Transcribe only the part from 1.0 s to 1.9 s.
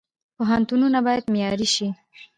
باید معیاري شي